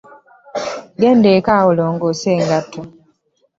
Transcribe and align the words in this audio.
Genda 0.99 1.29
eka 1.37 1.55
olongoose 1.69 2.29
engatto. 2.37 2.81